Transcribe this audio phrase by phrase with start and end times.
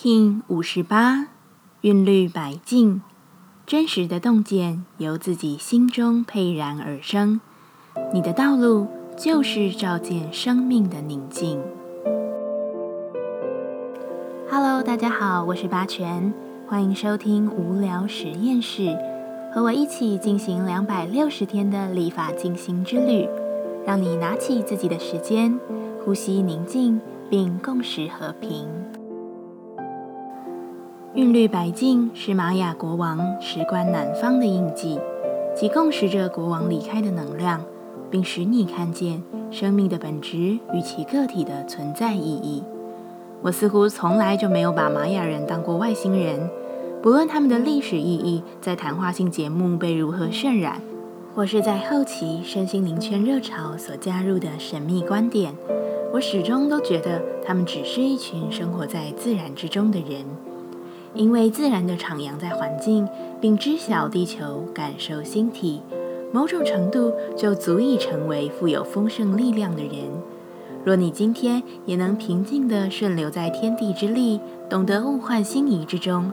[0.00, 1.26] King 五十八，
[1.80, 3.02] 韵律百进，
[3.66, 7.40] 真实的洞见由自己心中沛然而生。
[8.14, 11.60] 你的道路就是照见生命的宁静。
[14.48, 16.32] Hello，大家好，我是八全，
[16.68, 18.96] 欢迎收听无聊实验室，
[19.52, 23.28] 和我一起进行两百六十天的立法进行之旅，
[23.84, 25.58] 让你拿起自己的时间，
[26.04, 28.68] 呼吸宁静，并共识和平。
[31.18, 35.00] 韵律白净是玛雅国王持观南方的印记，
[35.52, 37.60] 即共识着国王离开的能量，
[38.08, 42.62] 并使你看见生命的本质与其个体的存在意义。
[43.42, 46.48] 我似乎从来就没有把玛雅人当过外星人，
[47.02, 50.80] 不论他们的历史意义在谈话性节目被如何渲染，
[51.34, 55.52] 或是在后期身心灵圈热潮所加入的神秘观点，
[56.12, 60.24] 我始终都觉得他们只是一群生活在自然之中的人。
[61.18, 63.08] 因为自然的徜徉在环境，
[63.40, 65.82] 并知晓地球、感受星体，
[66.30, 69.94] 某种程度就足以成为富有丰盛力量的人。
[70.84, 74.38] 若你今天也能平静地顺流在天地之力，
[74.70, 76.30] 懂得物换星移之中，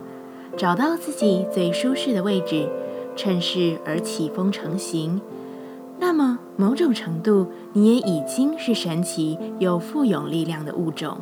[0.56, 2.70] 找到自己最舒适的位置，
[3.16, 5.20] 趁势而起风成形，
[6.00, 11.18] 那么某种程度你也已经是神奇又富有力量的物种。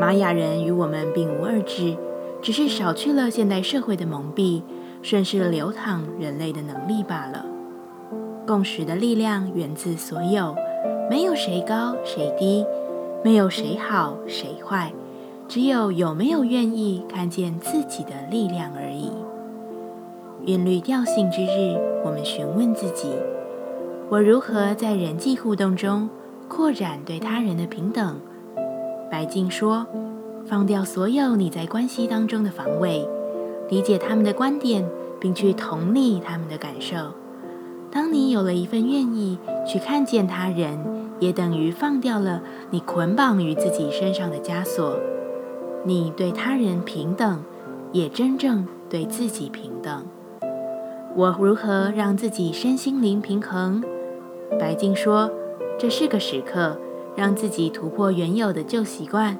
[0.00, 1.96] 玛雅人与我们并无二致。
[2.42, 4.62] 只是少去了现代社会的蒙蔽，
[5.02, 7.44] 顺势流淌人类的能力罢了。
[8.46, 10.54] 共识的力量源自所有，
[11.10, 12.64] 没有谁高谁低，
[13.24, 14.92] 没有谁好谁坏，
[15.48, 19.10] 只有有没有愿意看见自己的力量而已。
[20.44, 23.08] 韵律调性之日，我们询问自己：
[24.08, 26.08] 我如何在人际互动中
[26.46, 28.20] 扩展对他人的平等？
[29.10, 29.84] 白静说。
[30.48, 33.06] 放掉所有你在关系当中的防卫，
[33.68, 34.88] 理解他们的观点，
[35.18, 36.96] 并去同理他们的感受。
[37.90, 40.78] 当你有了一份愿意去看见他人，
[41.18, 44.96] 也等于放掉了你捆绑于自己身上的枷锁。
[45.84, 47.42] 你对他人平等，
[47.90, 50.04] 也真正对自己平等。
[51.16, 53.82] 我如何让自己身心灵平衡？
[54.60, 55.28] 白静说
[55.76, 56.76] ：“这是个时刻，
[57.16, 59.36] 让自己突破原有的旧习惯。”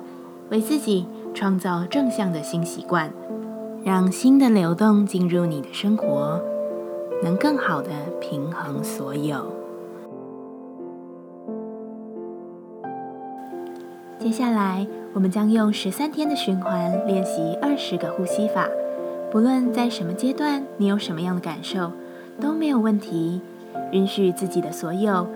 [0.50, 3.10] 为自己创造正向的新习惯，
[3.84, 6.40] 让新的流动进入你的生活，
[7.22, 7.90] 能更好的
[8.20, 9.52] 平衡所有。
[14.18, 18.68] 接下来，我们将用十三天的循环练习二十个呼吸法。
[19.30, 21.92] 不论在什么阶段，你有什么样的感受，
[22.40, 23.40] 都没有问题。
[23.92, 25.26] 允许自己的所有，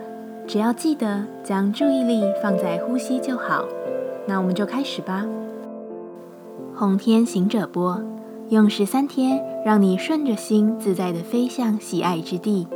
[0.47, 3.65] 只要记得将注意力放在呼吸就好。
[4.27, 5.25] 那我们就开始吧。
[6.75, 8.01] 红天行者波，
[8.49, 12.67] 用十三天让你顺着心自在的飞向喜爱之地。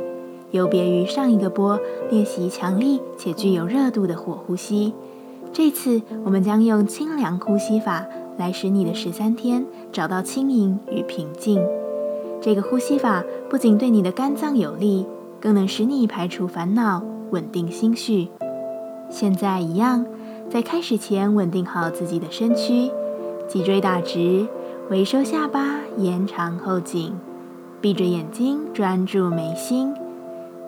[0.50, 1.78] 有别于上一个波
[2.10, 4.94] 练习强力且具有热度的火呼吸，
[5.52, 11.60] 这次我们将用清凉呼吸法来使你的十三天找到轻盈与平静。
[12.40, 15.06] 这个呼吸法不仅对你的肝脏有利，
[15.40, 18.28] 更能使你排除烦恼，稳定心绪。
[19.10, 20.06] 现在一样。
[20.48, 22.90] 在开始前，稳定好自己的身躯，
[23.48, 24.46] 脊椎打直，
[24.88, 27.12] 微收下巴，延长后颈，
[27.80, 29.92] 闭着眼睛专注眉心。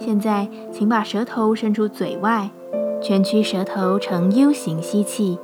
[0.00, 2.50] 现在，请把舌头伸出嘴外，
[3.00, 5.38] 蜷曲舌头呈 U 型吸气。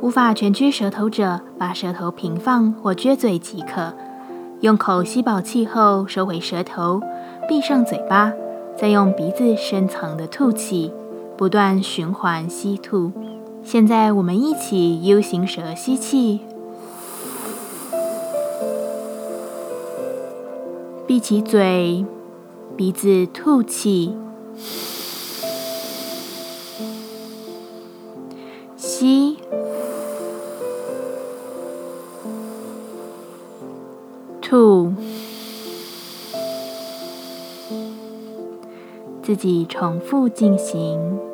[0.00, 3.92] 无法蜷曲舌头者，把舌头平放或撅嘴即可。
[4.60, 7.00] 用口吸饱气后，收回舌头，
[7.46, 8.32] 闭上嘴巴，
[8.76, 10.90] 再用鼻子深层的吐气，
[11.36, 13.12] 不断循环吸吐。
[13.64, 16.40] 现在我们一起 U 型舌吸气，
[21.08, 22.04] 闭起嘴，
[22.76, 24.14] 鼻子吐气，
[28.76, 29.38] 吸，
[34.40, 34.92] 吐，
[39.20, 41.33] 自己重复进行。